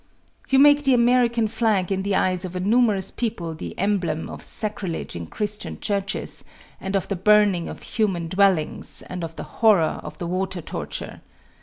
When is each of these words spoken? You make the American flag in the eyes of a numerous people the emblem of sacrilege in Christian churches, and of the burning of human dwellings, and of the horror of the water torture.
You 0.49 0.57
make 0.57 0.83
the 0.83 0.95
American 0.95 1.47
flag 1.47 1.91
in 1.91 2.01
the 2.01 2.15
eyes 2.15 2.43
of 2.43 2.55
a 2.55 2.59
numerous 2.59 3.11
people 3.11 3.53
the 3.53 3.77
emblem 3.77 4.31
of 4.31 4.41
sacrilege 4.41 5.15
in 5.15 5.27
Christian 5.27 5.79
churches, 5.79 6.43
and 6.79 6.95
of 6.95 7.07
the 7.07 7.15
burning 7.15 7.69
of 7.69 7.83
human 7.83 8.27
dwellings, 8.27 9.03
and 9.03 9.23
of 9.23 9.35
the 9.35 9.43
horror 9.61 10.01
of 10.03 10.17
the 10.17 10.25
water 10.25 10.59
torture. 10.59 11.21